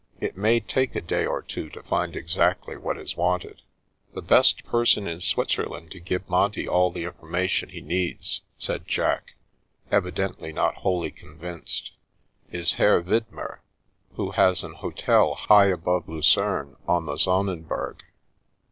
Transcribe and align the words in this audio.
It 0.19 0.35
may 0.35 0.59
take 0.59 0.95
a 0.95 1.01
day 1.01 1.27
or 1.27 1.43
two 1.43 1.69
to 1.69 1.83
find 1.83 2.15
exactly 2.15 2.75
what 2.75 2.97
is 2.97 3.15
wanted."" 3.15 3.61
The 4.15 4.23
best 4.23 4.63
person 4.65 5.05
in 5.05 5.21
Switzerland 5.21 5.91
to 5.91 5.99
give 5.99 6.27
Monty 6.27 6.67
all 6.67 6.89
the 6.89 7.03
information 7.03 7.69
he 7.69 7.81
needs," 7.81 8.41
said 8.57 8.87
Jack, 8.87 9.35
evidently 9.91 10.51
not 10.51 10.77
wholly 10.77 11.11
convinced," 11.11 11.91
is 12.51 12.73
Herr 12.73 12.99
Widmer, 12.99 13.59
who 14.15 14.31
has 14.31 14.63
an 14.63 14.73
hotel 14.73 15.35
high 15.35 15.67
above 15.67 16.09
Lucerne, 16.09 16.77
on 16.87 17.05
the 17.05 17.17
Sonnenberg. 17.17 18.01